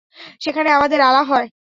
[0.41, 1.47] সেখানে আমাদের আলাপ হয়।